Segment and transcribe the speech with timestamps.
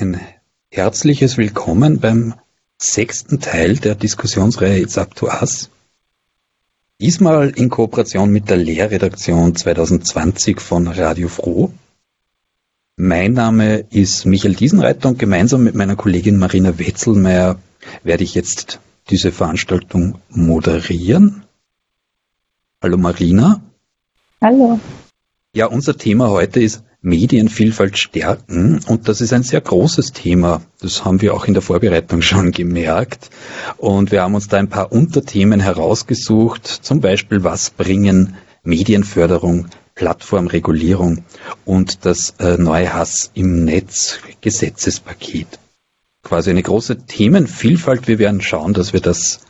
[0.00, 0.20] ein
[0.70, 2.34] herzliches Willkommen beim
[2.78, 5.68] sechsten Teil der Diskussionsreihe It's Up to Us.
[7.00, 11.72] Diesmal in Kooperation mit der Lehrredaktion 2020 von Radio Froh.
[12.96, 17.58] Mein Name ist Michael Diesenreiter und gemeinsam mit meiner Kollegin Marina Wetzelmeier
[18.02, 18.80] werde ich jetzt
[19.10, 21.42] diese Veranstaltung moderieren.
[22.82, 23.60] Hallo Marina.
[24.40, 24.80] Hallo.
[25.54, 28.80] Ja, unser Thema heute ist Medienvielfalt stärken.
[28.86, 30.62] Und das ist ein sehr großes Thema.
[30.80, 33.30] Das haben wir auch in der Vorbereitung schon gemerkt.
[33.78, 36.66] Und wir haben uns da ein paar Unterthemen herausgesucht.
[36.66, 41.24] Zum Beispiel, was bringen Medienförderung, Plattformregulierung
[41.64, 45.58] und das äh, neue Hass im Netz Gesetzespaket.
[46.22, 48.06] Quasi eine große Themenvielfalt.
[48.08, 49.40] Wir werden schauen, dass wir das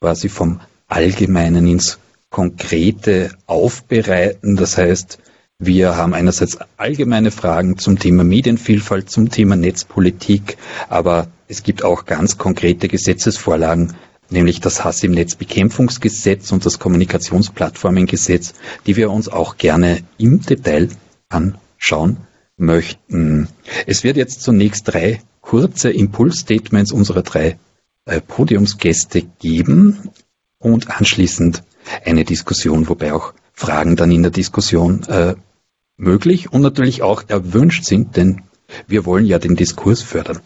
[0.00, 1.98] quasi vom Allgemeinen ins
[2.30, 4.56] Konkrete aufbereiten.
[4.56, 5.18] Das heißt,
[5.62, 10.56] wir haben einerseits allgemeine Fragen zum Thema Medienvielfalt, zum Thema Netzpolitik,
[10.88, 13.94] aber es gibt auch ganz konkrete Gesetzesvorlagen,
[14.30, 18.54] nämlich das Hass im Netzbekämpfungsgesetz und das Kommunikationsplattformengesetz,
[18.86, 20.88] die wir uns auch gerne im Detail
[21.28, 22.16] anschauen
[22.56, 23.48] möchten.
[23.86, 27.58] Es wird jetzt zunächst drei kurze Impulsstatements unserer drei
[28.06, 30.10] äh, Podiumsgäste geben
[30.58, 31.62] und anschließend
[32.06, 35.34] eine Diskussion, wobei auch Fragen dann in der Diskussion äh,
[36.00, 38.42] möglich und natürlich auch erwünscht sind, denn
[38.86, 40.40] wir wollen ja den Diskurs fördern.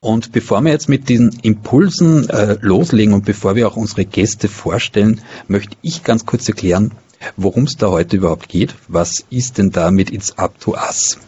[0.00, 4.48] Und bevor wir jetzt mit diesen Impulsen äh, loslegen und bevor wir auch unsere Gäste
[4.48, 6.92] vorstellen, möchte ich ganz kurz erklären,
[7.36, 8.74] worum es da heute überhaupt geht.
[8.86, 11.18] Was ist denn da mit It's Up to Us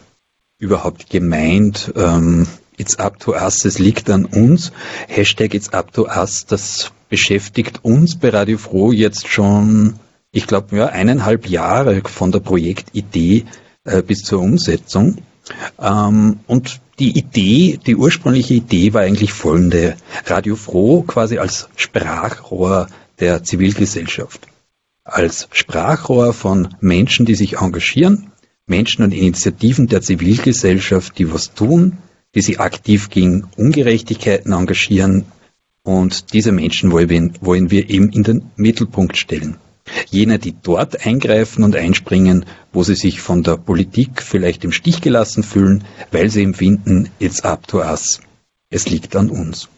[0.59, 1.91] überhaupt gemeint?
[1.95, 2.45] Ähm,
[2.77, 4.71] It's Up to Us, es liegt an uns.
[5.07, 9.95] Hashtag It's Up to Us, das beschäftigt uns bei Radio Froh jetzt schon
[10.37, 13.45] ich glaube, ja, eineinhalb Jahre von der Projektidee
[13.85, 15.17] äh, bis zur Umsetzung.
[15.81, 19.95] Ähm, und die Idee, die ursprüngliche Idee war eigentlich folgende.
[20.25, 22.87] Radio Froh quasi als Sprachrohr
[23.19, 24.41] der Zivilgesellschaft.
[25.03, 28.31] Als Sprachrohr von Menschen, die sich engagieren,
[28.67, 31.97] Menschen und Initiativen der Zivilgesellschaft, die was tun,
[32.35, 35.25] die sich aktiv gegen Ungerechtigkeiten engagieren.
[35.81, 39.57] Und diese Menschen wollen, wollen wir eben in den Mittelpunkt stellen.
[40.09, 45.01] Jene, die dort eingreifen und einspringen, wo sie sich von der Politik vielleicht im Stich
[45.01, 48.21] gelassen fühlen, weil sie empfinden, it's up to us.
[48.69, 49.69] Es liegt an uns.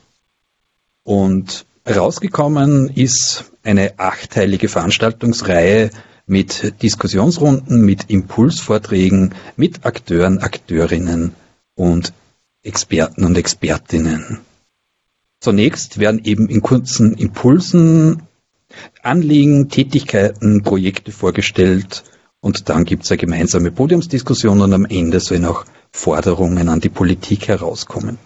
[1.03, 5.91] Und rausgekommen ist eine achteilige Veranstaltungsreihe
[6.25, 11.33] mit Diskussionsrunden, mit Impulsvorträgen, mit Akteuren, Akteurinnen
[11.75, 12.13] und
[12.61, 14.39] Experten und Expertinnen.
[15.39, 18.23] Zunächst werden eben in kurzen Impulsen
[19.03, 22.03] Anliegen, Tätigkeiten, Projekte vorgestellt
[22.41, 26.89] und dann gibt es eine gemeinsame Podiumsdiskussion und am Ende sollen auch Forderungen an die
[26.89, 28.17] Politik herauskommen.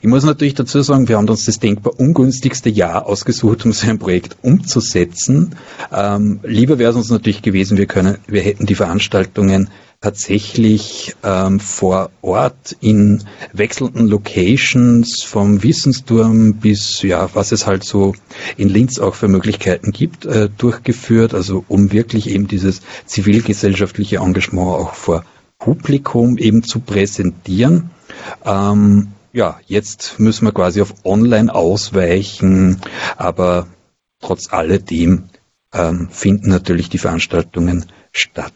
[0.00, 3.88] Ich muss natürlich dazu sagen, wir haben uns das denkbar ungünstigste Jahr ausgesucht, um so
[3.88, 5.54] ein Projekt umzusetzen.
[5.92, 9.68] Ähm, lieber wäre es uns natürlich gewesen, wir können, wir hätten die Veranstaltungen
[10.06, 18.14] tatsächlich ähm, vor Ort in wechselnden Locations vom Wissensturm bis ja, was es halt so
[18.56, 24.68] in Linz auch für Möglichkeiten gibt, äh, durchgeführt, also um wirklich eben dieses zivilgesellschaftliche Engagement
[24.68, 25.24] auch vor
[25.58, 27.90] Publikum eben zu präsentieren.
[28.44, 32.80] Ähm, ja, jetzt müssen wir quasi auf Online ausweichen,
[33.16, 33.66] aber
[34.20, 35.24] trotz alledem
[35.74, 38.52] ähm, finden natürlich die Veranstaltungen statt.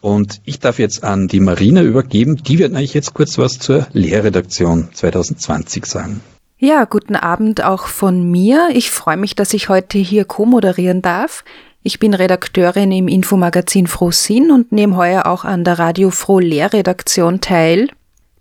[0.00, 2.36] Und ich darf jetzt an die Marina übergeben.
[2.36, 6.20] Die wird eigentlich jetzt kurz was zur Lehrredaktion 2020 sagen.
[6.58, 8.70] Ja, guten Abend auch von mir.
[8.72, 11.44] Ich freue mich, dass ich heute hier co-moderieren darf.
[11.82, 17.40] Ich bin Redakteurin im Infomagazin Frohsinn und nehme heuer auch an der Radio Froh Lehrredaktion
[17.40, 17.90] teil.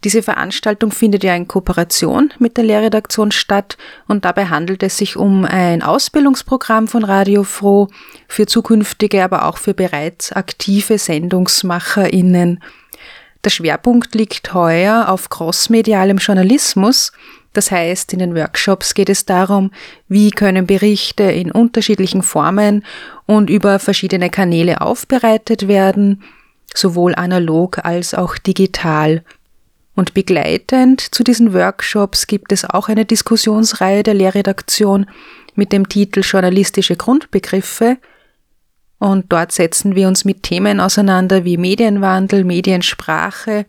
[0.06, 3.76] Diese Veranstaltung findet ja in Kooperation mit der Lehrredaktion statt
[4.08, 7.88] und dabei handelt es sich um ein Ausbildungsprogramm von Radio Froh
[8.28, 12.62] für zukünftige, aber auch für bereits aktive SendungsmacherInnen.
[13.44, 17.12] Der Schwerpunkt liegt heuer auf crossmedialem Journalismus.
[17.54, 19.72] Das heißt, in den Workshops geht es darum,
[20.08, 22.86] wie können Berichte in unterschiedlichen Formen
[23.26, 26.22] und über verschiedene Kanäle aufbereitet werden,
[26.76, 29.24] sowohl analog als auch digital.
[29.96, 35.08] Und begleitend zu diesen Workshops gibt es auch eine Diskussionsreihe der Lehrredaktion
[35.56, 37.98] mit dem Titel Journalistische Grundbegriffe.
[39.00, 43.66] Und dort setzen wir uns mit Themen auseinander wie Medienwandel, Mediensprache,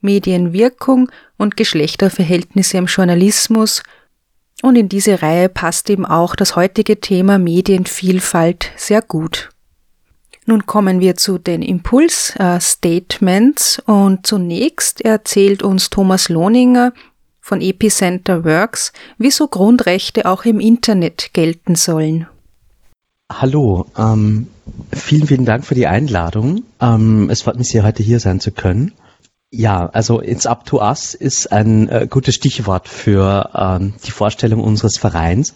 [0.00, 3.82] Medienwirkung und Geschlechterverhältnisse im Journalismus.
[4.62, 9.50] Und in diese Reihe passt eben auch das heutige Thema Medienvielfalt sehr gut.
[10.46, 16.92] Nun kommen wir zu den Impuls-Statements und zunächst erzählt uns Thomas Lohninger
[17.40, 22.26] von Epicenter Works, wieso Grundrechte auch im Internet gelten sollen.
[23.32, 24.48] Hallo, ähm,
[24.92, 26.64] vielen, vielen Dank für die Einladung.
[26.80, 28.92] Ähm, es freut mich sehr, heute hier sein zu können.
[29.56, 34.60] Ja, also It's Up to Us ist ein äh, gutes Stichwort für ähm, die Vorstellung
[34.60, 35.54] unseres Vereins.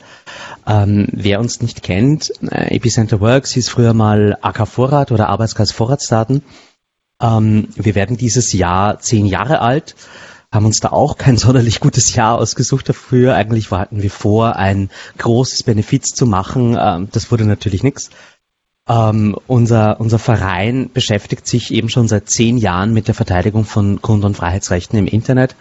[0.68, 5.72] Ähm, wer uns nicht kennt, äh, Epicenter Works hieß früher mal AK Vorrat oder Arbeitskreis
[5.72, 6.44] Vorratsdaten.
[7.20, 9.96] Ähm, wir werden dieses Jahr zehn Jahre alt,
[10.52, 13.34] haben uns da auch kein sonderlich gutes Jahr ausgesucht dafür.
[13.34, 16.78] Eigentlich hatten wir vor, ein großes Benefiz zu machen.
[16.80, 18.10] Ähm, das wurde natürlich nichts.
[18.88, 24.00] Ähm, unser, unser Verein beschäftigt sich eben schon seit zehn Jahren mit der Verteidigung von
[24.00, 25.56] Grund- und Freiheitsrechten im Internet.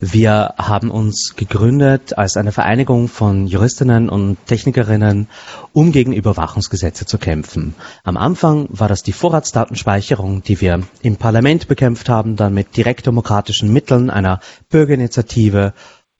[0.00, 5.28] Wir haben uns gegründet als eine Vereinigung von Juristinnen und Technikerinnen,
[5.72, 7.76] um gegen Überwachungsgesetze zu kämpfen.
[8.02, 13.72] Am Anfang war das die Vorratsdatenspeicherung, die wir im Parlament bekämpft haben, dann mit direktdemokratischen
[13.72, 15.74] Mitteln einer Bürgerinitiative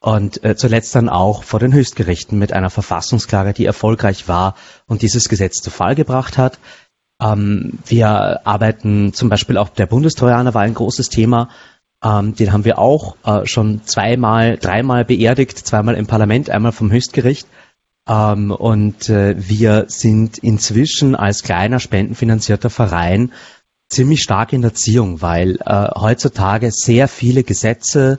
[0.05, 4.55] und äh, zuletzt dann auch vor den Höchstgerichten mit einer Verfassungsklage, die erfolgreich war
[4.87, 6.59] und dieses Gesetz zu Fall gebracht hat.
[7.23, 11.49] Ähm, wir arbeiten zum Beispiel auch, der Bundestrojaner war ein großes Thema.
[12.05, 16.93] Ähm, den haben wir auch äh, schon zweimal, dreimal beerdigt, zweimal im Parlament, einmal vom
[16.93, 17.49] Höchstgericht.
[18.07, 23.33] Ähm, und äh, wir sind inzwischen als kleiner spendenfinanzierter Verein
[23.89, 28.19] ziemlich stark in der Ziehung, weil äh, heutzutage sehr viele Gesetze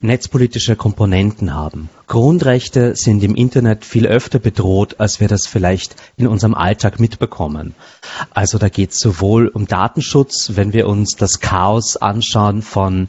[0.00, 1.90] netzpolitische Komponenten haben.
[2.06, 7.74] Grundrechte sind im Internet viel öfter bedroht, als wir das vielleicht in unserem Alltag mitbekommen.
[8.30, 13.08] Also da geht es sowohl um Datenschutz, wenn wir uns das Chaos anschauen von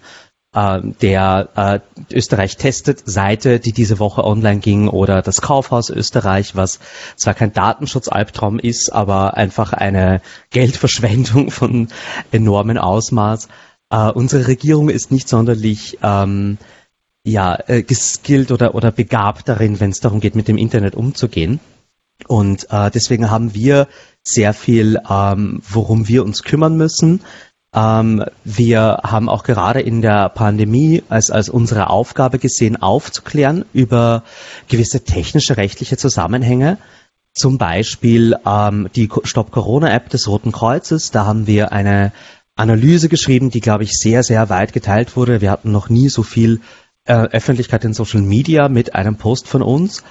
[0.51, 6.56] äh, der äh, Österreich testet Seite, die diese Woche online ging, oder das Kaufhaus Österreich,
[6.56, 6.80] was
[7.15, 11.89] zwar kein Datenschutzalbtraum ist, aber einfach eine Geldverschwendung von
[12.31, 13.47] enormem Ausmaß.
[13.91, 16.59] Uh, unsere Regierung ist nicht sonderlich ähm,
[17.24, 21.60] ja, äh, geskillt oder, oder begabt darin, wenn es darum geht, mit dem Internet umzugehen.
[22.27, 23.88] Und äh, deswegen haben wir
[24.24, 27.21] sehr viel, ähm, worum wir uns kümmern müssen.
[27.74, 34.24] Ähm, wir haben auch gerade in der Pandemie als, als unsere Aufgabe gesehen, aufzuklären über
[34.68, 36.77] gewisse technische rechtliche Zusammenhänge.
[37.33, 41.12] Zum Beispiel ähm, die Stop Corona App des Roten Kreuzes.
[41.12, 42.12] Da haben wir eine
[42.56, 45.39] Analyse geschrieben, die, glaube ich, sehr, sehr weit geteilt wurde.
[45.39, 46.60] Wir hatten noch nie so viel
[47.14, 50.04] Öffentlichkeit in Social Media mit einem Post von uns.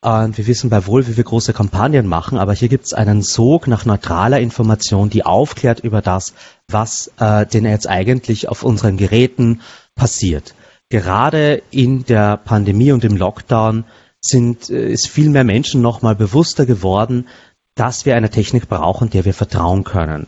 [0.00, 3.22] Und wir wissen bei wohl, wie wir große Kampagnen machen, aber hier gibt es einen
[3.22, 6.34] Sog nach neutraler Information, die aufklärt über das,
[6.66, 9.60] was äh, denn jetzt eigentlich auf unseren Geräten
[9.94, 10.56] passiert.
[10.88, 13.84] Gerade in der Pandemie und im Lockdown
[14.20, 17.28] sind, äh, ist viel mehr Menschen nochmal bewusster geworden,
[17.76, 20.26] dass wir eine Technik brauchen, der wir vertrauen können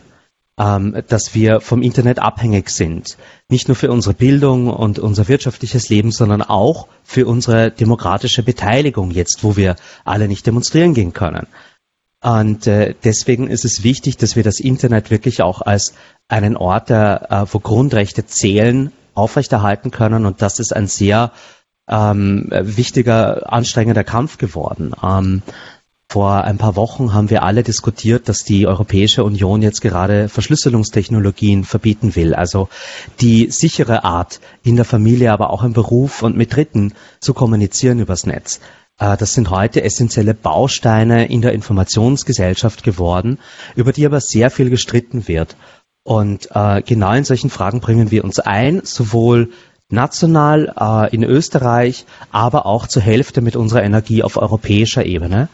[0.57, 3.17] ähm, dass wir vom Internet abhängig sind.
[3.49, 9.11] Nicht nur für unsere Bildung und unser wirtschaftliches Leben, sondern auch für unsere demokratische Beteiligung
[9.11, 9.75] jetzt, wo wir
[10.05, 11.47] alle nicht demonstrieren gehen können.
[12.21, 15.93] Und äh, deswegen ist es wichtig, dass wir das Internet wirklich auch als
[16.27, 20.25] einen Ort, der, äh, wo Grundrechte zählen, aufrechterhalten können.
[20.25, 21.31] Und das ist ein sehr
[21.87, 24.93] ähm, wichtiger, anstrengender Kampf geworden.
[25.03, 25.43] Ähm,
[26.09, 31.63] vor ein paar Wochen haben wir alle diskutiert, dass die Europäische Union jetzt gerade Verschlüsselungstechnologien
[31.63, 32.69] verbieten will, also
[33.21, 37.99] die sichere Art, in der Familie, aber auch im Beruf und mit Dritten zu kommunizieren
[37.99, 38.59] übers Netz.
[38.99, 43.39] Äh, das sind heute essentielle Bausteine in der Informationsgesellschaft geworden,
[43.75, 45.57] über die aber sehr viel gestritten wird.
[46.03, 49.49] Und äh, genau in solchen Fragen bringen wir uns ein, sowohl
[49.89, 55.49] national äh, in Österreich, aber auch zur Hälfte mit unserer Energie auf europäischer Ebene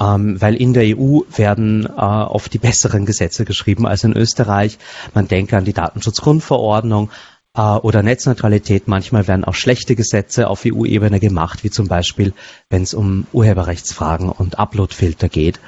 [0.00, 4.78] ähm, weil in der EU werden äh, oft die besseren Gesetze geschrieben als in Österreich.
[5.14, 7.10] Man denke an die Datenschutzgrundverordnung
[7.54, 8.88] äh, oder Netzneutralität.
[8.88, 12.32] Manchmal werden auch schlechte Gesetze auf EU-Ebene gemacht, wie zum Beispiel,
[12.70, 15.60] wenn es um Urheberrechtsfragen und Uploadfilter geht.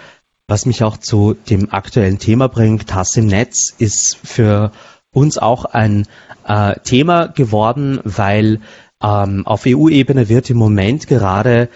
[0.48, 4.72] Was mich auch zu dem aktuellen Thema bringt, Hass im Netz ist für
[5.12, 6.06] uns auch ein
[6.46, 8.60] äh, Thema geworden, weil
[9.02, 11.68] ähm, auf EU-Ebene wird im Moment gerade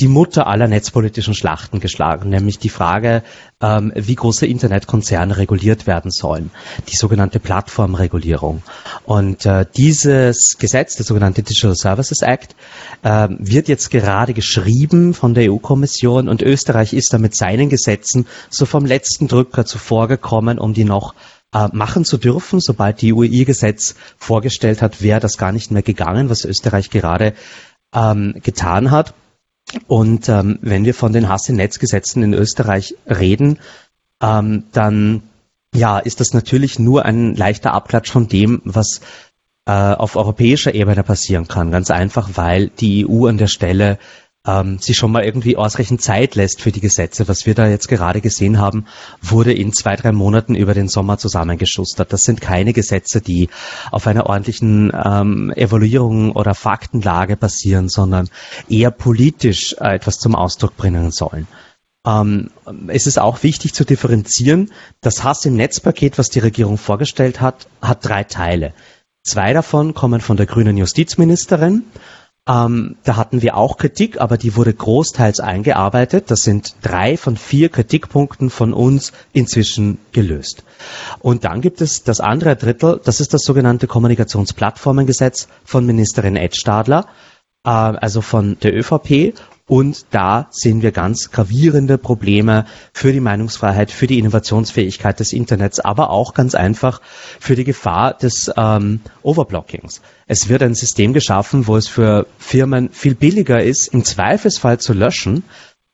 [0.00, 3.22] die Mutter aller netzpolitischen Schlachten geschlagen, nämlich die Frage,
[3.60, 6.50] ähm, wie große Internetkonzerne reguliert werden sollen,
[6.88, 8.62] die sogenannte Plattformregulierung.
[9.04, 12.56] Und äh, dieses Gesetz, der sogenannte Digital Services Act,
[13.02, 18.26] äh, wird jetzt gerade geschrieben von der EU-Kommission und Österreich ist da mit seinen Gesetzen
[18.50, 21.14] so vom letzten Drücker zuvor gekommen, um die noch
[21.54, 22.60] äh, machen zu dürfen.
[22.60, 26.90] Sobald die EU ihr Gesetz vorgestellt hat, wäre das gar nicht mehr gegangen, was Österreich
[26.90, 27.34] gerade
[27.94, 29.14] ähm, getan hat.
[29.86, 33.58] Und ähm, wenn wir von den Hass in Netzgesetzen in Österreich reden,
[34.20, 35.22] ähm, dann
[35.74, 39.00] ja, ist das natürlich nur ein leichter Abklatsch von dem, was
[39.64, 41.70] äh, auf europäischer Ebene passieren kann.
[41.70, 43.98] Ganz einfach, weil die EU an der Stelle
[44.46, 47.28] ähm, sich schon mal irgendwie ausreichend Zeit lässt für die Gesetze.
[47.28, 48.86] Was wir da jetzt gerade gesehen haben,
[49.20, 52.12] wurde in zwei, drei Monaten über den Sommer zusammengeschustert.
[52.12, 53.48] Das sind keine Gesetze, die
[53.90, 58.28] auf einer ordentlichen ähm, Evaluierung oder Faktenlage basieren, sondern
[58.68, 61.46] eher politisch äh, etwas zum Ausdruck bringen sollen.
[62.04, 62.50] Ähm,
[62.88, 64.72] es ist auch wichtig zu differenzieren.
[65.00, 68.74] Das Hass im Netzpaket, was die Regierung vorgestellt hat, hat drei Teile.
[69.24, 71.84] Zwei davon kommen von der grünen Justizministerin.
[72.48, 76.30] Ähm, da hatten wir auch Kritik, aber die wurde großteils eingearbeitet.
[76.30, 80.64] Das sind drei von vier Kritikpunkten von uns inzwischen gelöst.
[81.20, 86.56] Und dann gibt es das andere Drittel, das ist das sogenannte Kommunikationsplattformengesetz von Ministerin Ed
[86.56, 87.06] Stadler,
[87.64, 89.34] äh, also von der ÖVP.
[89.72, 95.80] Und da sehen wir ganz gravierende Probleme für die Meinungsfreiheit, für die Innovationsfähigkeit des Internets,
[95.80, 97.00] aber auch ganz einfach
[97.40, 100.02] für die Gefahr des ähm, Overblockings.
[100.26, 104.92] Es wird ein System geschaffen, wo es für Firmen viel billiger ist, im Zweifelsfall zu
[104.92, 105.42] löschen,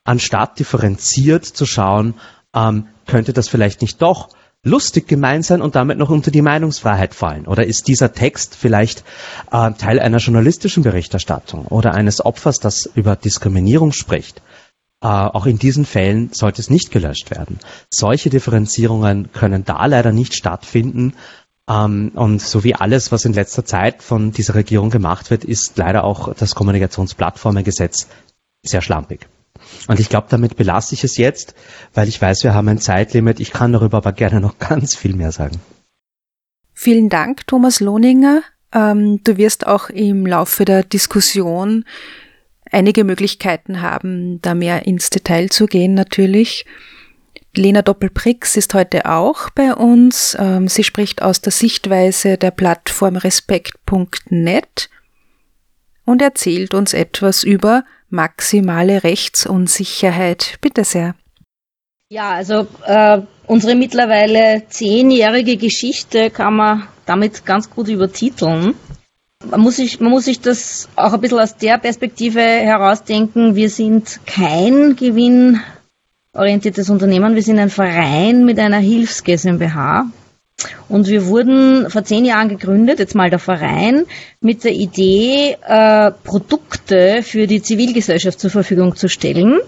[0.03, 2.15] anstatt differenziert zu schauen,
[2.53, 4.27] ähm, könnte das vielleicht nicht doch
[4.63, 7.47] lustig gemeint sein und damit noch unter die Meinungsfreiheit fallen?
[7.47, 9.03] Oder ist dieser Text vielleicht
[9.51, 14.41] äh, Teil einer journalistischen Berichterstattung oder eines Opfers, das über Diskriminierung spricht?
[15.01, 17.59] Äh, auch in diesen Fällen sollte es nicht gelöscht werden.
[17.89, 21.13] Solche Differenzierungen können da leider nicht stattfinden.
[21.69, 25.77] Ähm, und so wie alles, was in letzter Zeit von dieser Regierung gemacht wird, ist
[25.77, 28.07] leider auch das Kommunikationsplattformengesetz
[28.63, 29.27] sehr schlampig.
[29.87, 31.55] Und ich glaube, damit belasse ich es jetzt,
[31.93, 33.39] weil ich weiß, wir haben ein Zeitlimit.
[33.39, 35.59] Ich kann darüber aber gerne noch ganz viel mehr sagen.
[36.73, 38.41] Vielen Dank, Thomas Lohninger.
[38.73, 41.85] Ähm, du wirst auch im Laufe der Diskussion
[42.71, 46.65] einige Möglichkeiten haben, da mehr ins Detail zu gehen natürlich.
[47.55, 50.37] Lena Doppelprix ist heute auch bei uns.
[50.39, 54.89] Ähm, sie spricht aus der Sichtweise der Plattform respekt.net
[56.05, 60.57] und erzählt uns etwas über maximale Rechtsunsicherheit.
[60.61, 61.15] Bitte sehr.
[62.09, 68.73] Ja, also äh, unsere mittlerweile zehnjährige Geschichte kann man damit ganz gut übertiteln.
[69.49, 73.55] Man muss, sich, man muss sich das auch ein bisschen aus der Perspektive herausdenken.
[73.55, 80.07] Wir sind kein gewinnorientiertes Unternehmen, wir sind ein Verein mit einer Hilfs GmbH.
[80.87, 84.05] Und wir wurden vor zehn Jahren gegründet, jetzt mal der Verein,
[84.41, 89.59] mit der Idee, äh, Produkte für die Zivilgesellschaft zur Verfügung zu stellen.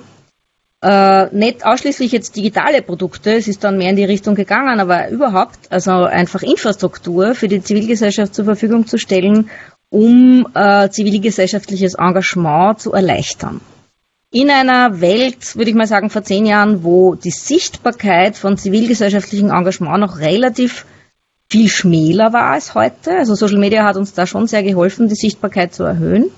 [0.84, 5.10] Äh, nicht ausschließlich jetzt digitale Produkte, es ist dann mehr in die Richtung gegangen, aber
[5.10, 9.52] überhaupt, also einfach Infrastruktur für die Zivilgesellschaft zur Verfügung zu stellen,
[9.90, 13.62] um äh, zivilgesellschaftliches Engagement zu erleichtern.
[14.34, 19.50] In einer Welt, würde ich mal sagen, vor zehn Jahren, wo die Sichtbarkeit von zivilgesellschaftlichem
[19.50, 20.86] Engagement noch relativ
[21.50, 23.12] viel schmäler war als heute.
[23.12, 26.32] Also Social Media hat uns da schon sehr geholfen, die Sichtbarkeit zu erhöhen.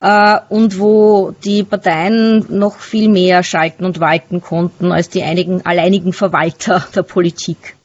[0.00, 5.64] Äh, und wo die Parteien noch viel mehr schalten und walten konnten als die einigen,
[5.64, 7.76] alleinigen Verwalter der Politik.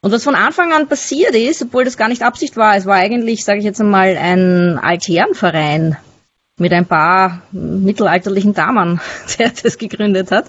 [0.00, 2.96] Und was von Anfang an passiert ist, obwohl das gar nicht Absicht war, es war
[2.96, 5.96] eigentlich, sage ich jetzt einmal, ein Altherrenverein
[6.62, 9.00] mit ein paar mittelalterlichen Damen,
[9.38, 10.46] der das gegründet hat,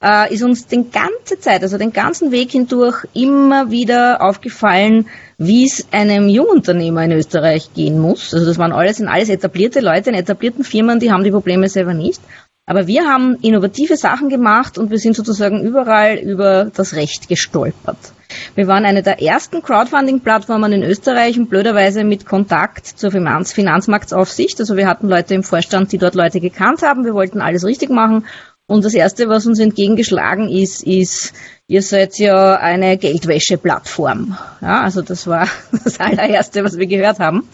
[0.00, 5.06] äh, ist uns den ganze Zeit, also den ganzen Weg hindurch immer wieder aufgefallen,
[5.38, 8.32] wie es einem Jungunternehmer in Österreich gehen muss.
[8.34, 11.68] Also das waren alles, sind alles etablierte Leute in etablierten Firmen, die haben die Probleme
[11.68, 12.20] selber nicht.
[12.66, 18.12] Aber wir haben innovative Sachen gemacht und wir sind sozusagen überall über das Recht gestolpert.
[18.54, 24.60] Wir waren eine der ersten Crowdfunding-Plattformen in Österreich und blöderweise mit Kontakt zur Finanz Finanzmarktsaufsicht.
[24.60, 27.04] Also wir hatten Leute im Vorstand, die dort Leute gekannt haben.
[27.04, 28.26] Wir wollten alles richtig machen.
[28.66, 31.32] Und das Erste, was uns entgegengeschlagen ist, ist,
[31.68, 34.36] ihr seid ja eine Geldwäsche-Plattform.
[34.60, 35.48] Ja, also das war
[35.84, 37.48] das allererste, was wir gehört haben.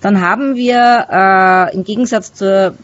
[0.00, 2.74] Dann haben wir äh, im Gegensatz zur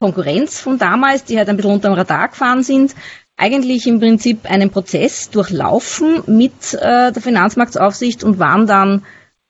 [0.00, 2.94] Konkurrenz von damals, die halt ein bisschen unterm Radar gefahren sind,
[3.40, 9.02] eigentlich im Prinzip einen Prozess durchlaufen mit äh, der Finanzmarktaufsicht und waren dann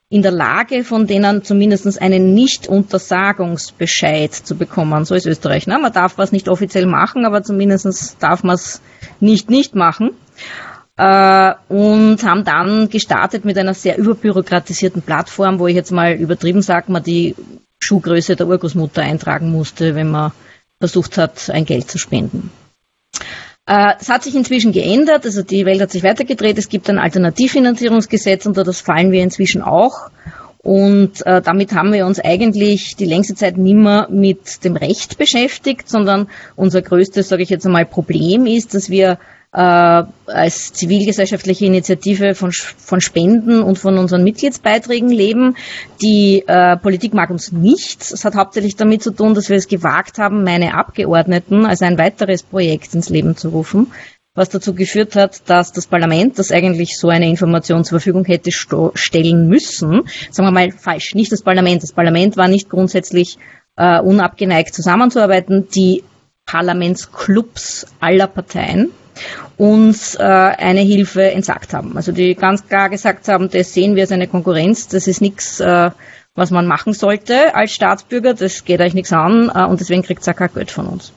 [0.09, 5.05] in der Lage, von denen zumindest einen Nicht-Untersagungsbescheid zu bekommen.
[5.05, 5.67] So ist Österreich.
[5.67, 5.79] Ne?
[5.79, 8.81] Man darf was nicht offiziell machen, aber zumindest darf man es
[9.19, 10.11] nicht nicht machen.
[10.97, 16.63] Äh, und haben dann gestartet mit einer sehr überbürokratisierten Plattform, wo ich jetzt mal übertrieben
[16.63, 17.35] sage, man die
[17.81, 20.33] Schuhgröße der Urgroßmutter eintragen musste, wenn man
[20.79, 22.51] versucht hat, ein Geld zu spenden.
[23.71, 26.59] Äh, es hat sich inzwischen geändert, also die Welt hat sich weitergedreht.
[26.59, 30.11] Es gibt ein Alternativfinanzierungsgesetz, unter das fallen wir inzwischen auch.
[30.59, 35.89] Und äh, damit haben wir uns eigentlich die längste Zeit nimmer mit dem Recht beschäftigt,
[35.89, 39.19] sondern unser größtes, sage ich jetzt einmal, Problem ist, dass wir
[39.53, 45.57] als zivilgesellschaftliche Initiative von, von Spenden und von unseren Mitgliedsbeiträgen leben.
[46.01, 48.01] Die äh, Politik mag uns nicht.
[48.03, 51.99] Es hat hauptsächlich damit zu tun, dass wir es gewagt haben, meine Abgeordneten als ein
[51.99, 53.89] weiteres Projekt ins Leben zu rufen
[54.33, 58.51] was dazu geführt hat, dass das Parlament, das eigentlich so eine Information zur Verfügung hätte
[58.53, 61.83] stellen müssen, sagen wir mal falsch, nicht das Parlament.
[61.83, 63.39] Das Parlament war nicht grundsätzlich
[63.77, 65.69] äh, unabgeneigt zusammenzuarbeiten.
[65.75, 66.05] Die
[66.47, 68.91] Parlamentsclubs aller Parteien
[69.57, 71.97] uns äh, eine Hilfe entsagt haben.
[71.97, 75.61] Also die ganz klar gesagt haben, das sehen wir als eine Konkurrenz, das ist nichts,
[75.61, 75.91] äh,
[76.35, 80.27] was man machen sollte als Staatsbürger, das geht euch nichts an äh, und deswegen kriegt
[80.27, 81.13] ihr kein Geld von uns.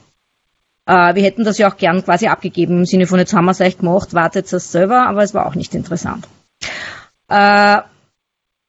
[0.86, 3.52] Äh, wir hätten das ja auch gern quasi abgegeben, im Sinne von jetzt haben wir
[3.52, 6.26] es echt gemacht, wartet es selber, aber es war auch nicht interessant.
[7.28, 7.78] Äh,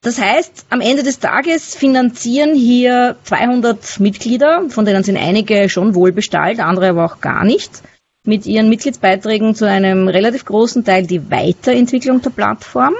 [0.01, 5.96] das heißt, am Ende des Tages finanzieren hier 200 Mitglieder, von denen sind einige schon
[5.96, 7.82] wohlbestallt, andere aber auch gar nicht,
[8.25, 12.94] mit ihren Mitgliedsbeiträgen zu einem relativ großen Teil die Weiterentwicklung der Plattform.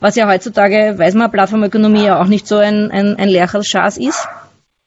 [0.00, 4.28] Was ja heutzutage, weiß man, Plattformökonomie ja auch nicht so ein, ein, ein Lercherschatz ist.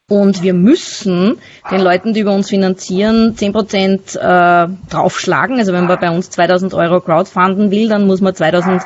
[0.07, 1.37] Und wir müssen
[1.71, 5.57] den Leuten, die über uns finanzieren, 10% äh, draufschlagen.
[5.57, 8.81] Also wenn man bei uns 2000 Euro crowdfunden will, dann muss man 2000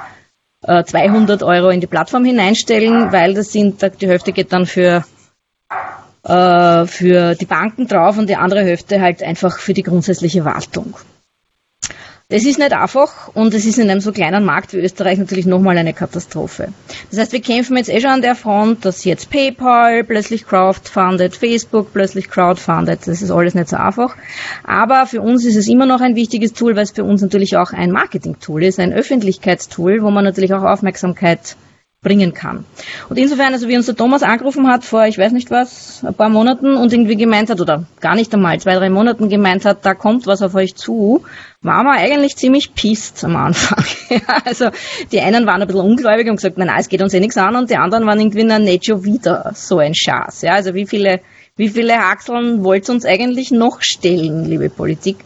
[0.65, 5.03] 200 äh, Euro in die Plattform hineinstellen, weil das sind, die Hälfte geht dann für,
[6.25, 10.96] äh, für die Banken drauf und die andere Hälfte halt einfach für die grundsätzliche Wartung.
[12.27, 15.46] Das ist nicht einfach und es ist in einem so kleinen Markt wie Österreich natürlich
[15.46, 16.70] nochmal eine Katastrophe.
[17.12, 21.36] Das heißt, wir kämpfen jetzt eh schon an der Front, dass jetzt PayPal plötzlich crowdfundet,
[21.36, 23.01] Facebook plötzlich crowdfundet.
[23.05, 24.15] Das ist alles nicht so einfach.
[24.63, 27.58] Aber für uns ist es immer noch ein wichtiges Tool, weil es für uns natürlich
[27.58, 31.55] auch ein Marketing-Tool ist, ein Öffentlichkeitstool, wo man natürlich auch Aufmerksamkeit
[32.05, 32.65] bringen kann.
[33.09, 36.13] Und insofern, also wie uns der Thomas angerufen hat vor, ich weiß nicht was, ein
[36.13, 39.83] paar Monaten und irgendwie gemeint hat, oder gar nicht einmal, zwei, drei Monaten gemeint hat,
[39.83, 41.24] da kommt was auf euch zu,
[41.63, 43.83] waren wir eigentlich ziemlich pisst am Anfang.
[44.45, 44.69] also
[45.12, 47.38] die einen waren ein bisschen ungläubig und gesagt, nein, nein, es geht uns eh nichts
[47.38, 50.43] an und die anderen waren irgendwie, na, nicht schon wieder so ein Schatz.
[50.43, 51.21] Ja, also wie viele,
[51.57, 55.18] wie viele Haxeln wollt ihr uns eigentlich noch stellen, liebe Politik?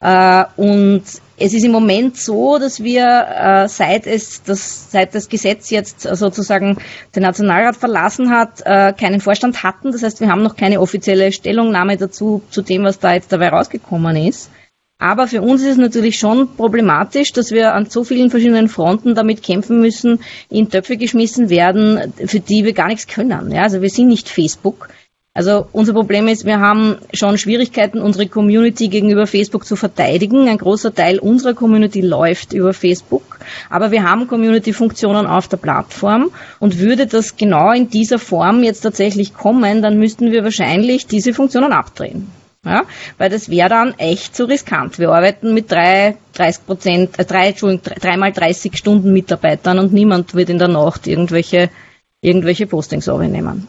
[0.00, 1.04] Äh, und
[1.44, 6.02] es ist im Moment so, dass wir, äh, seit es das, seit das Gesetz jetzt
[6.02, 6.78] sozusagen
[7.16, 9.90] den Nationalrat verlassen hat, äh, keinen Vorstand hatten.
[9.90, 13.48] Das heißt, wir haben noch keine offizielle Stellungnahme dazu, zu dem, was da jetzt dabei
[13.48, 14.50] rausgekommen ist.
[14.98, 19.16] Aber für uns ist es natürlich schon problematisch, dass wir an so vielen verschiedenen Fronten
[19.16, 23.50] damit kämpfen müssen, in Töpfe geschmissen werden, für die wir gar nichts können.
[23.50, 24.90] Ja, also wir sind nicht Facebook.
[25.34, 30.46] Also unser Problem ist, wir haben schon Schwierigkeiten, unsere Community gegenüber Facebook zu verteidigen.
[30.46, 33.38] Ein großer Teil unserer Community läuft über Facebook,
[33.70, 38.82] aber wir haben Community-Funktionen auf der Plattform und würde das genau in dieser Form jetzt
[38.82, 42.26] tatsächlich kommen, dann müssten wir wahrscheinlich diese Funktionen abdrehen.
[42.64, 42.82] Ja,
[43.18, 44.98] weil das wäre dann echt zu riskant.
[45.00, 50.34] Wir arbeiten mit drei, 30 Prozent, äh, drei, Entschuldigung, dreimal 30 Stunden Mitarbeitern und niemand
[50.34, 51.70] wird in der Nacht irgendwelche,
[52.20, 53.66] irgendwelche Postings nehmen.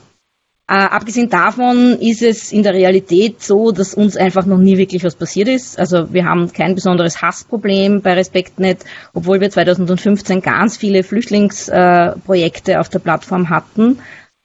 [0.74, 5.04] Äh, abgesehen davon ist es in der Realität so, dass uns einfach noch nie wirklich
[5.04, 5.78] was passiert ist.
[5.78, 8.80] Also wir haben kein besonderes Hassproblem bei RespektNet,
[9.14, 14.00] obwohl wir 2015 ganz viele Flüchtlingsprojekte äh, auf der Plattform hatten.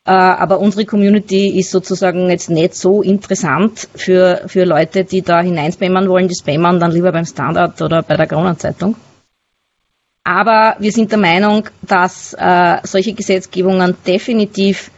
[0.04, 5.40] Äh, aber unsere Community ist sozusagen jetzt nicht so interessant für, für Leute, die da
[5.40, 6.28] hineinspammern wollen.
[6.28, 8.96] Die spammern dann lieber beim Standard oder bei der Kronenzeitung.
[10.24, 14.90] Aber wir sind der Meinung, dass äh, solche Gesetzgebungen definitiv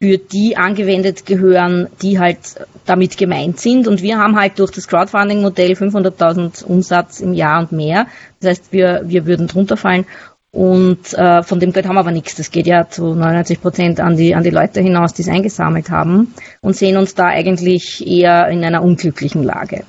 [0.00, 2.38] für die angewendet gehören, die halt
[2.84, 3.88] damit gemeint sind.
[3.88, 8.06] Und wir haben halt durch das Crowdfunding-Modell 500.000 Umsatz im Jahr und mehr.
[8.40, 10.06] Das heißt, wir, wir würden drunter fallen.
[10.52, 12.34] Und äh, von dem Geld haben wir aber nichts.
[12.34, 15.90] Das geht ja zu 99 Prozent an die, an die Leute hinaus, die es eingesammelt
[15.90, 19.84] haben und sehen uns da eigentlich eher in einer unglücklichen Lage.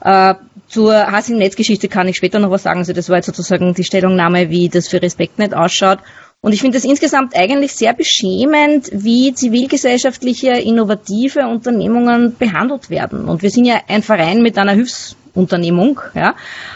[0.00, 0.34] Äh,
[0.66, 2.80] zur Hass im Netzgeschichte kann ich später noch was sagen.
[2.80, 6.00] Also das war jetzt sozusagen die Stellungnahme, wie das für RespektNet ausschaut.
[6.44, 13.30] Und ich finde es insgesamt eigentlich sehr beschämend, wie zivilgesellschaftliche, innovative Unternehmungen behandelt werden.
[13.30, 16.34] Und wir sind ja ein Verein mit einer Hilfsunternehmung, ja.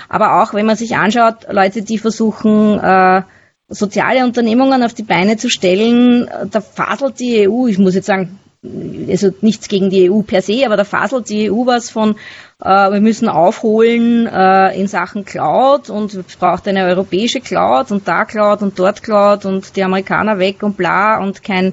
[0.09, 3.21] Aber auch wenn man sich anschaut, Leute, die versuchen, äh,
[3.69, 8.39] soziale Unternehmungen auf die Beine zu stellen, da faselt die EU, ich muss jetzt sagen,
[8.63, 12.17] also nichts gegen die EU per se, aber da faselt die EU was von,
[12.61, 18.09] äh, wir müssen aufholen äh, in Sachen Cloud und es braucht eine europäische Cloud und
[18.09, 21.73] da Cloud und dort Cloud und die Amerikaner weg und bla und kein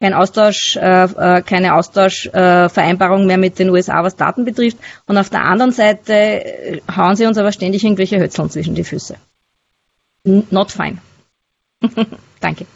[0.00, 4.78] kein Austausch, äh, äh keine Austauschvereinbarung äh, mehr mit den USA, was Daten betrifft.
[5.06, 8.82] Und auf der anderen Seite äh, hauen sie uns aber ständig irgendwelche Hölzern zwischen die
[8.82, 9.14] Füße.
[10.24, 10.98] Not fine.
[12.40, 12.66] Danke.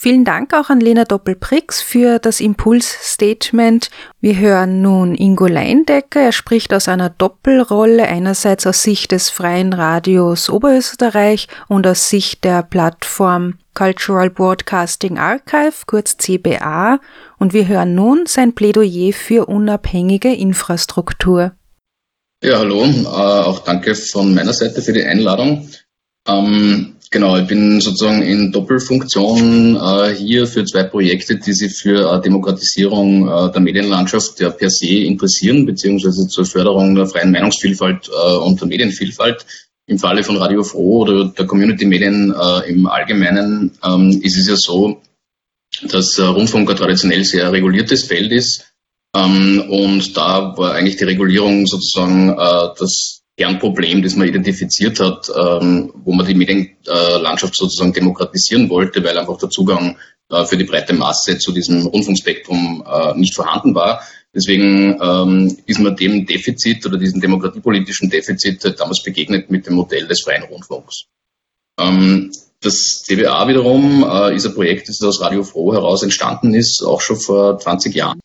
[0.00, 3.90] Vielen Dank auch an Lena Doppelprix für das Impulsstatement.
[4.20, 6.20] Wir hören nun Ingo Leindecker.
[6.20, 12.44] Er spricht aus einer Doppelrolle, einerseits aus Sicht des Freien Radios Oberösterreich und aus Sicht
[12.44, 17.00] der Plattform Cultural Broadcasting Archive, kurz CBA.
[17.40, 21.50] Und wir hören nun sein Plädoyer für unabhängige Infrastruktur.
[22.44, 22.84] Ja, hallo.
[22.84, 25.68] Äh, auch danke von meiner Seite für die Einladung.
[26.28, 32.12] Ähm, genau, ich bin sozusagen in Doppelfunktion äh, hier für zwei Projekte, die sich für
[32.12, 38.08] äh, Demokratisierung äh, der Medienlandschaft ja per se interessieren, beziehungsweise zur Förderung der freien Meinungsvielfalt
[38.08, 39.44] äh, und der Medienvielfalt.
[39.86, 44.56] Im Falle von Radio Froh oder der Community-Medien äh, im Allgemeinen ähm, ist es ja
[44.56, 45.00] so,
[45.82, 48.68] dass Rundfunk ein traditionell sehr reguliertes Feld ist
[49.14, 55.30] ähm, und da war eigentlich die Regulierung sozusagen äh, das Kernproblem, das man identifiziert hat,
[55.34, 59.96] ähm, wo man die Medienlandschaft sozusagen demokratisieren wollte, weil einfach der Zugang
[60.30, 64.02] äh, für die breite Masse zu diesem Rundfunkspektrum äh, nicht vorhanden war.
[64.34, 70.06] Deswegen ähm, ist man dem Defizit oder diesem demokratiepolitischen Defizit damals begegnet mit dem Modell
[70.06, 71.04] des freien Rundfunks.
[71.80, 76.82] Ähm, das CBA wiederum äh, ist ein Projekt, das aus Radio Froh heraus entstanden ist,
[76.82, 78.20] auch schon vor 20 Jahren.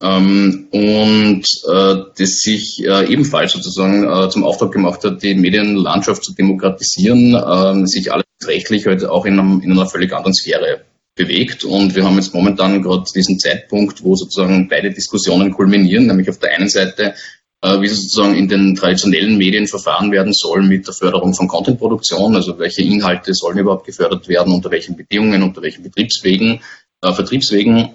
[0.00, 6.22] Ähm, und äh, das sich äh, ebenfalls sozusagen äh, zum Auftrag gemacht hat, die Medienlandschaft
[6.22, 10.82] zu demokratisieren, äh, sich alles rechtlich halt auch in, einem, in einer völlig anderen Sphäre
[11.16, 11.64] bewegt.
[11.64, 16.38] Und wir haben jetzt momentan gerade diesen Zeitpunkt, wo sozusagen beide Diskussionen kulminieren, nämlich auf
[16.38, 17.14] der einen Seite,
[17.60, 22.36] äh, wie sozusagen in den traditionellen Medien verfahren werden soll mit der Förderung von Contentproduktion,
[22.36, 26.60] also welche Inhalte sollen überhaupt gefördert werden, unter welchen Bedingungen, unter welchen Betriebswegen,
[27.02, 27.90] äh, Vertriebswegen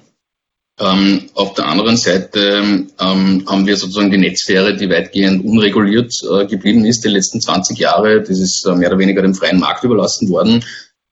[0.80, 6.48] ähm, auf der anderen Seite ähm, haben wir sozusagen die Netzsphäre, die weitgehend unreguliert äh,
[6.48, 8.22] geblieben ist, die letzten 20 Jahre.
[8.22, 10.64] Das ist äh, mehr oder weniger dem freien Markt überlassen worden.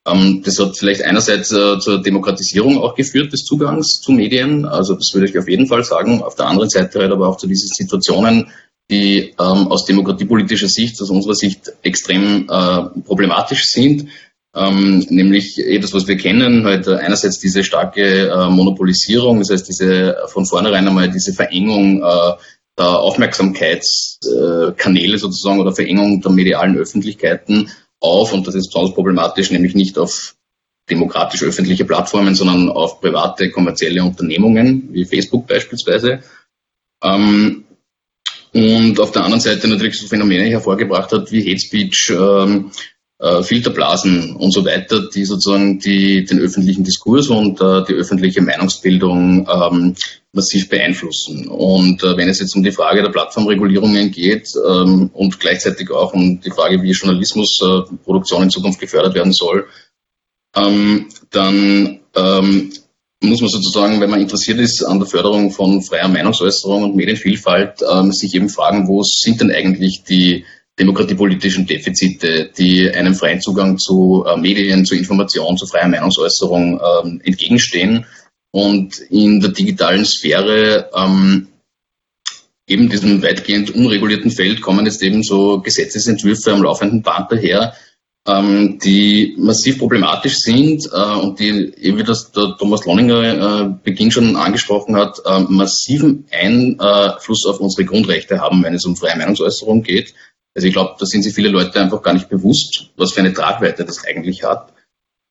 [0.08, 4.66] Ähm, das hat vielleicht einerseits äh, zur Demokratisierung auch geführt des Zugangs zu Medien.
[4.66, 6.24] Also das würde ich auf jeden Fall sagen.
[6.24, 8.48] Auf der anderen Seite halt aber auch zu diesen Situationen,
[8.90, 14.08] die ähm, aus demokratiepolitischer Sicht, aus unserer Sicht extrem äh, problematisch sind
[14.56, 20.18] ähm, nämlich das, was wir kennen, halt einerseits diese starke äh, Monopolisierung, das heißt diese
[20.28, 22.34] von vornherein einmal diese Verengung äh,
[22.78, 29.76] der Aufmerksamkeitskanäle sozusagen oder Verengung der medialen Öffentlichkeiten auf, und das ist besonders problematisch, nämlich
[29.76, 30.36] nicht auf
[30.90, 36.20] demokratisch öffentliche Plattformen, sondern auf private kommerzielle Unternehmungen, wie Facebook beispielsweise.
[37.04, 37.64] Ähm,
[38.54, 42.72] und auf der anderen Seite natürlich so Phänomene hervorgebracht hat wie Hate Speech, ähm,
[43.22, 48.42] äh, Filterblasen und so weiter, die sozusagen die, den öffentlichen Diskurs und äh, die öffentliche
[48.42, 49.96] Meinungsbildung ähm,
[50.34, 51.48] massiv beeinflussen.
[51.48, 56.14] Und äh, wenn es jetzt um die Frage der Plattformregulierungen geht ähm, und gleichzeitig auch
[56.14, 59.68] um die Frage, wie Journalismusproduktion äh, in Zukunft gefördert werden soll,
[60.56, 62.74] ähm, dann ähm,
[63.24, 67.82] muss man sozusagen, wenn man interessiert ist an der Förderung von freier Meinungsäußerung und Medienvielfalt,
[67.88, 70.44] ähm, sich eben fragen, wo sind denn eigentlich die
[70.80, 77.22] demokratiepolitischen Defizite, die einem freien Zugang zu äh, Medien, zu Information, zu freier Meinungsäußerung ähm,
[77.24, 78.06] entgegenstehen.
[78.52, 81.48] Und in der digitalen Sphäre, ähm,
[82.68, 87.74] eben diesem weitgehend unregulierten Feld, kommen jetzt eben so Gesetzesentwürfe am laufenden Band daher,
[88.28, 94.12] ähm, die massiv problematisch sind äh, und die, wie das der Thomas Lonninger äh, Beginn
[94.12, 99.82] schon angesprochen hat, äh, massiven Einfluss auf unsere Grundrechte haben, wenn es um freie Meinungsäußerung
[99.82, 100.14] geht.
[100.54, 103.34] Also ich glaube, da sind sich viele Leute einfach gar nicht bewusst, was für eine
[103.34, 104.74] Tragweite das eigentlich hat.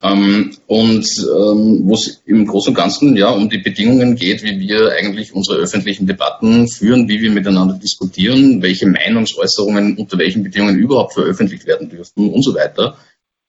[0.02, 4.59] Ähm, und ähm, wo es im Großen und Ganzen ja um die Bedingungen geht, wie
[4.59, 10.78] wir eigentlich unsere öffentlichen Debatten führen, wie wir miteinander diskutieren, welche Meinungsäußerungen unter welchen Bedingungen
[10.78, 12.96] überhaupt veröffentlicht werden dürfen und so weiter.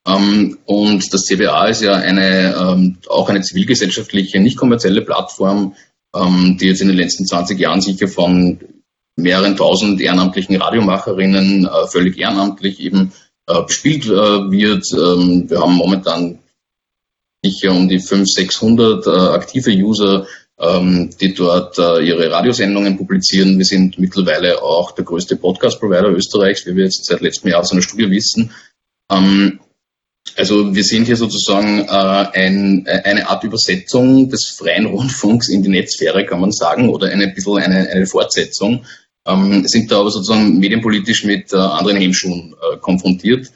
[0.06, 5.76] Ähm, und das CBA ist ja eine ähm, auch eine zivilgesellschaftliche, nicht kommerzielle Plattform,
[6.14, 8.60] ähm, die jetzt in den letzten 20 Jahren sicher von
[9.22, 13.12] mehreren tausend ehrenamtlichen Radiomacherinnen äh, völlig ehrenamtlich eben
[13.48, 14.86] äh, bespielt äh, wird.
[14.94, 16.40] Ähm, wir haben momentan
[17.44, 20.28] sicher um die 500, 600 aktive User,
[20.60, 23.58] ähm, die dort ihre Radiosendungen publizieren.
[23.58, 27.72] Wir sind mittlerweile auch der größte Podcast-Provider Österreichs, wie wir jetzt seit letztem Jahr aus
[27.72, 28.52] einer Studie wissen.
[29.12, 29.60] Ähm,
[30.38, 36.28] also wir sind hier sozusagen ein, eine Art Übersetzung des freien Rundfunks in die Netzsphäre,
[36.28, 38.86] kann man sagen, oder eine bisschen eine, eine Fortsetzung
[39.28, 43.52] ähm, sind da aber sozusagen medienpolitisch mit äh, anderen Hemmschuhen äh, konfrontiert.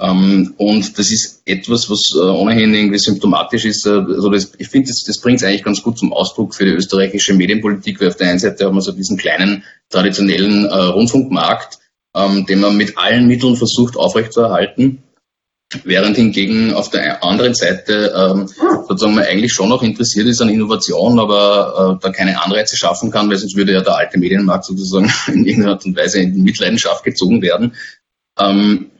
[0.00, 3.84] Ähm, und das ist etwas, was äh, ohnehin irgendwie symptomatisch ist.
[3.84, 6.64] Äh, also das, ich finde, das, das bringt es eigentlich ganz gut zum Ausdruck für
[6.64, 10.74] die österreichische Medienpolitik, weil auf der einen Seite haben wir so diesen kleinen traditionellen äh,
[10.74, 11.78] Rundfunkmarkt,
[12.14, 15.02] ähm, den man mit allen Mitteln versucht aufrechtzuerhalten.
[15.84, 18.48] Während hingegen auf der anderen Seite ähm,
[18.88, 23.10] sozusagen man eigentlich schon noch interessiert ist an Innovation, aber äh, da keine Anreize schaffen
[23.10, 26.42] kann, weil sonst würde ja der alte Medienmarkt sozusagen in irgendeiner Art und Weise in
[26.42, 27.74] Mitleidenschaft gezogen werden.
[28.38, 28.90] Ähm,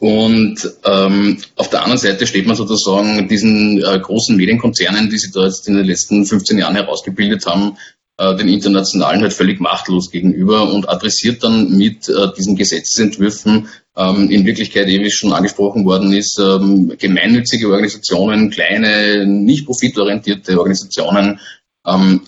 [0.00, 5.32] und ähm, auf der anderen Seite steht man sozusagen diesen äh, großen Medienkonzernen, die sich
[5.32, 7.78] da jetzt in den letzten 15 Jahren herausgebildet haben,
[8.18, 14.30] äh, den internationalen halt völlig machtlos gegenüber und adressiert dann mit äh, diesen Gesetzesentwürfen ähm,
[14.30, 21.40] in Wirklichkeit, eh wie schon angesprochen worden ist, ähm, gemeinnützige Organisationen, kleine, nicht profitorientierte Organisationen,
[21.86, 22.22] ähm,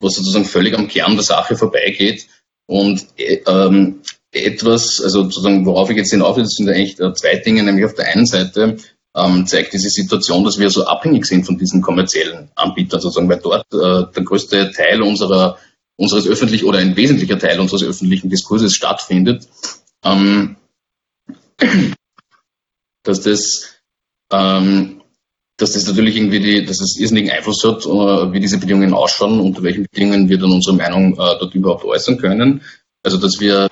[0.00, 2.26] was sozusagen völlig am Kern der Sache vorbeigeht
[2.66, 7.36] und äh, ähm, etwas, also sozusagen, worauf ich jetzt hinauf will, sind eigentlich äh, zwei
[7.36, 8.76] Dinge, nämlich auf der einen Seite
[9.16, 13.40] ähm, zeigt diese Situation, dass wir so abhängig sind von diesen kommerziellen Anbietern, sozusagen, weil
[13.40, 15.58] dort äh, der größte Teil unserer,
[15.96, 19.48] unseres öffentlichen oder ein wesentlicher Teil unseres öffentlichen Diskurses stattfindet,
[20.04, 20.56] ähm,
[23.02, 23.80] dass das
[24.30, 25.02] ähm,
[25.58, 29.40] dass das natürlich irgendwie die, dass es irrsinnigen Einfluss hat, uh, wie diese Bedingungen ausschauen,
[29.40, 32.62] unter welchen Bedingungen wir dann unsere Meinung uh, dort überhaupt äußern können.
[33.02, 33.68] Also dass wir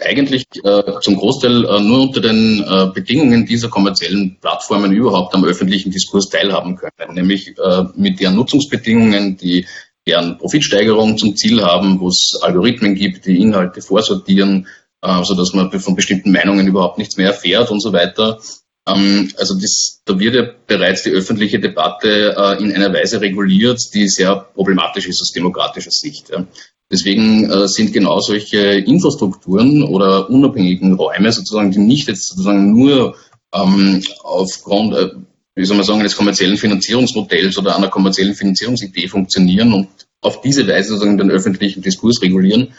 [0.00, 5.44] eigentlich äh, zum Großteil äh, nur unter den äh, Bedingungen dieser kommerziellen Plattformen überhaupt am
[5.44, 9.66] öffentlichen Diskurs teilhaben können, nämlich äh, mit deren Nutzungsbedingungen, die
[10.06, 14.66] deren Profitsteigerung zum Ziel haben, wo es Algorithmen gibt, die Inhalte vorsortieren,
[15.00, 18.40] äh, so dass man von bestimmten Meinungen überhaupt nichts mehr erfährt und so weiter.
[18.86, 23.80] Ähm, also das, da wird ja bereits die öffentliche Debatte äh, in einer Weise reguliert,
[23.94, 26.30] die sehr problematisch ist aus demokratischer Sicht.
[26.30, 26.46] Ja.
[26.90, 33.16] Deswegen äh, sind genau solche Infrastrukturen oder unabhängigen Räume sozusagen, die nicht jetzt sozusagen nur
[33.54, 35.10] ähm, aufgrund, äh,
[35.54, 39.88] wie soll man sagen, eines kommerziellen Finanzierungsmodells oder einer kommerziellen Finanzierungsidee funktionieren und
[40.20, 42.74] auf diese Weise sozusagen den öffentlichen Diskurs regulieren,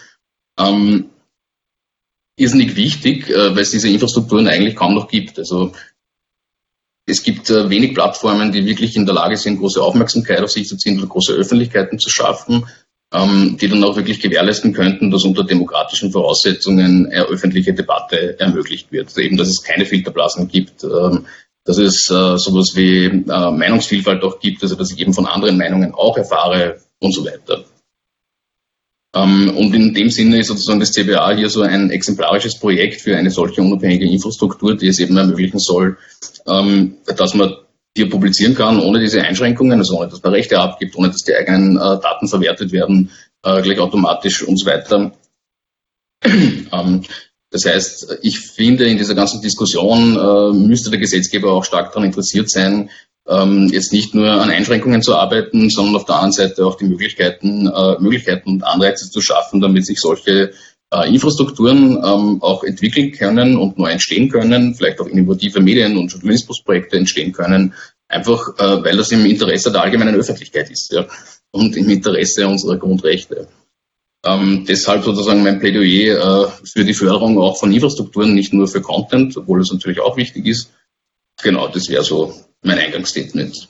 [0.60, 1.10] ähm,
[2.38, 5.40] irrsinnig wichtig, äh, weil es diese Infrastrukturen eigentlich kaum noch gibt.
[5.40, 5.72] Also
[7.08, 10.68] es gibt äh, wenig Plattformen, die wirklich in der Lage sind, große Aufmerksamkeit auf sich
[10.68, 12.66] zu ziehen oder große Öffentlichkeiten zu schaffen
[13.14, 18.92] ähm, die dann auch wirklich gewährleisten könnten, dass unter demokratischen Voraussetzungen eine öffentliche Debatte ermöglicht
[18.92, 19.08] wird.
[19.08, 21.26] Also eben, dass es keine Filterblasen gibt, ähm,
[21.64, 25.58] dass es äh, sowas wie äh, Meinungsvielfalt auch gibt, also dass ich eben von anderen
[25.58, 27.64] Meinungen auch erfahre und so weiter.
[29.16, 33.16] Ähm, und in dem Sinne ist sozusagen das CBA hier so ein exemplarisches Projekt für
[33.16, 35.98] eine solche unabhängige Infrastruktur, die es eben ermöglichen soll,
[36.48, 37.56] ähm, dass man
[37.96, 41.36] hier publizieren kann, ohne diese Einschränkungen, also ohne dass man Rechte abgibt, ohne dass die
[41.36, 43.12] eigenen äh, Daten verwertet werden,
[43.44, 45.12] äh, gleich automatisch und so weiter.
[46.24, 47.04] ähm,
[47.52, 52.04] das heißt, ich finde, in dieser ganzen Diskussion äh, müsste der Gesetzgeber auch stark daran
[52.04, 52.90] interessiert sein,
[53.28, 56.86] ähm, jetzt nicht nur an Einschränkungen zu arbeiten, sondern auf der anderen Seite auch die
[56.86, 60.52] Möglichkeiten, äh, Möglichkeiten und Anreize zu schaffen, damit sich solche
[60.92, 66.12] äh, Infrastrukturen ähm, auch entwickeln können und neu entstehen können, vielleicht auch innovative Medien- und
[66.12, 67.74] Journalismusprojekte entstehen können,
[68.08, 71.06] einfach äh, weil das im Interesse der allgemeinen Öffentlichkeit ist ja,
[71.52, 73.48] und im Interesse unserer Grundrechte.
[74.26, 78.82] Ähm, deshalb sozusagen mein Plädoyer äh, für die Förderung auch von Infrastrukturen, nicht nur für
[78.82, 80.72] Content, obwohl es natürlich auch wichtig ist.
[81.44, 83.70] Genau, das wäre so mein Eingangsstatement.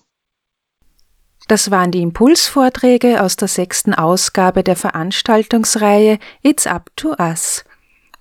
[1.48, 7.63] Das waren die Impulsvorträge aus der sechsten Ausgabe der Veranstaltungsreihe It's Up to Us.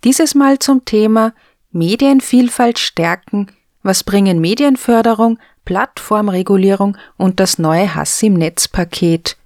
[0.04, 1.32] Dieses Mal zum Thema
[1.72, 3.48] Medienvielfalt stärken,
[3.82, 9.36] was bringen Medienförderung, Plattformregulierung und das neue Hass im Netz Paket.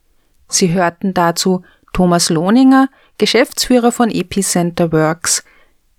[0.49, 5.45] Sie hörten dazu Thomas Lohninger, Geschäftsführer von Epicenter Works,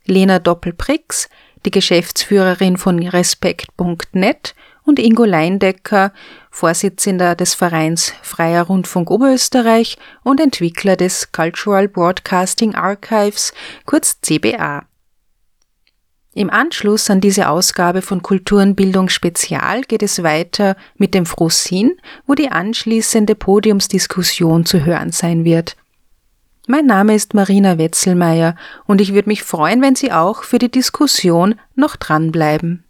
[0.05, 1.29] Lena Doppelprix,
[1.65, 6.13] die Geschäftsführerin von Respekt.net und Ingo Leindecker,
[6.51, 13.53] Vorsitzender des Vereins Freier Rundfunk Oberösterreich und Entwickler des Cultural Broadcasting Archives,
[13.85, 14.83] kurz CBA.
[16.33, 22.35] Im Anschluss an diese Ausgabe von Kulturenbildung Spezial geht es weiter mit dem Frosin, wo
[22.35, 25.75] die anschließende Podiumsdiskussion zu hören sein wird.
[26.67, 30.69] Mein Name ist Marina Wetzelmeier und ich würde mich freuen, wenn Sie auch für die
[30.69, 32.83] Diskussion noch dranbleiben.